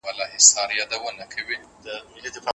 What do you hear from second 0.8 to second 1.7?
وده ورکوي.